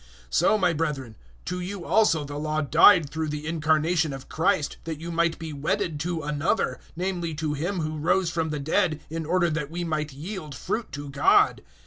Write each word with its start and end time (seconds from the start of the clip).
007:004 0.01 0.07
So, 0.33 0.57
my 0.57 0.73
brethren, 0.73 1.15
to 1.45 1.59
you 1.59 1.85
also 1.85 2.23
the 2.23 2.39
Law 2.39 2.61
died 2.61 3.11
through 3.11 3.27
the 3.27 3.45
incarnation 3.45 4.13
of 4.13 4.27
Christ, 4.29 4.77
that 4.85 4.99
you 4.99 5.11
might 5.11 5.37
be 5.37 5.53
wedded 5.53 5.99
to 5.99 6.23
Another, 6.23 6.79
namely 6.95 7.35
to 7.35 7.53
Him 7.53 7.81
who 7.81 7.99
rose 7.99 8.31
from 8.31 8.49
the 8.49 8.57
dead 8.59 9.01
in 9.11 9.27
order 9.27 9.51
that 9.51 9.69
we 9.69 9.83
might 9.83 10.11
yield 10.11 10.55
fruit 10.55 10.91
to 10.93 11.09
God. 11.09 11.61